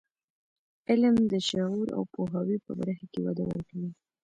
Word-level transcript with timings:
علم 0.89 1.15
د 1.31 1.33
شعور 1.47 1.87
او 1.97 2.01
پوهاوي 2.13 2.57
په 2.65 2.71
برخه 2.79 3.05
کې 3.11 3.19
وده 3.25 3.43
ورکوي. 3.49 3.89